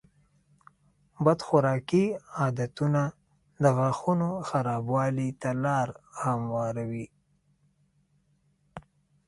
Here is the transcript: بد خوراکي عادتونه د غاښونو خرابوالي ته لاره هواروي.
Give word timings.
بد 1.25 1.39
خوراکي 1.47 2.05
عادتونه 2.39 3.01
د 3.63 3.65
غاښونو 3.77 4.29
خرابوالي 4.47 5.29
ته 5.41 5.49
لاره 5.63 5.95
هواروي. 6.23 7.07